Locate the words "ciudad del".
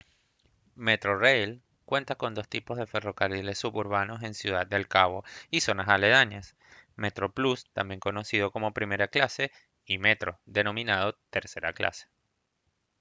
4.33-4.87